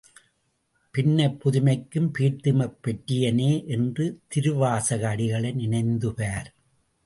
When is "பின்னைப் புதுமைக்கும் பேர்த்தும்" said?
0.95-2.63